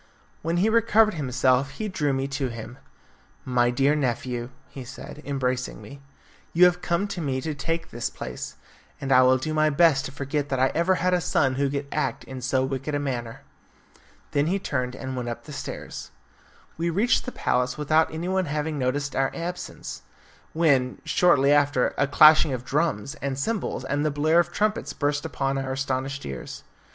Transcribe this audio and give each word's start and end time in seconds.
When 0.41 0.57
he 0.57 0.67
recovered 0.67 1.13
himself 1.13 1.73
he 1.77 1.87
drew 1.87 2.11
me 2.11 2.27
to 2.29 2.47
him. 2.47 2.79
"My 3.45 3.69
dear 3.69 3.93
nephew," 3.95 4.49
he 4.67 4.83
said, 4.83 5.21
embracing 5.25 5.79
me, 5.79 6.01
"you 6.53 6.65
have 6.65 6.81
come 6.81 7.07
to 7.09 7.21
me 7.21 7.39
to 7.41 7.53
take 7.53 7.87
his 7.91 8.09
place, 8.09 8.55
and 8.99 9.11
I 9.11 9.21
will 9.21 9.37
do 9.37 9.53
my 9.53 9.69
best 9.69 10.05
to 10.05 10.11
forget 10.11 10.49
that 10.49 10.59
I 10.59 10.69
ever 10.73 10.95
had 10.95 11.13
a 11.13 11.21
son 11.21 11.53
who 11.53 11.69
could 11.69 11.85
act 11.91 12.23
in 12.23 12.41
so 12.41 12.65
wicked 12.65 12.95
a 12.95 12.99
manner." 12.99 13.41
Then 14.31 14.47
he 14.47 14.57
turned 14.57 14.95
and 14.95 15.15
went 15.15 15.29
up 15.29 15.43
the 15.43 15.53
stairs. 15.53 16.09
We 16.79 16.89
reached 16.89 17.25
the 17.25 17.31
palace 17.31 17.77
without 17.77 18.11
anyone 18.11 18.45
having 18.45 18.79
noticed 18.79 19.15
our 19.15 19.29
absence, 19.35 20.01
when, 20.51 20.99
shortly 21.05 21.51
after, 21.51 21.93
a 21.99 22.07
clashing 22.07 22.53
of 22.53 22.65
drums, 22.65 23.13
and 23.21 23.37
cymbals, 23.37 23.85
and 23.85 24.03
the 24.03 24.09
blare 24.09 24.39
of 24.39 24.51
trumpets 24.51 24.93
burst 24.93 25.25
upon 25.25 25.59
our 25.59 25.73
astonished 25.73 26.25
ears. 26.25 26.63